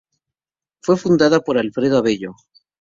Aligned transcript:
Fue 0.81 0.97
fundada 0.97 1.41
por 1.41 1.59
Alfredo 1.59 1.99
Avello. 1.99 2.31